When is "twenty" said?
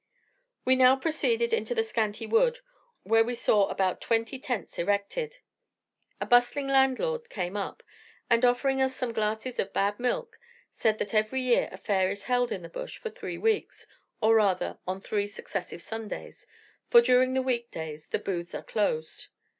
4.01-4.39